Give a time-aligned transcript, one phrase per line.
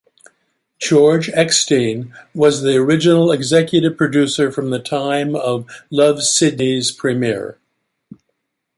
[0.79, 7.59] George Eckstein was the original executive producer from the time of "Love, Sidney"'s premiere.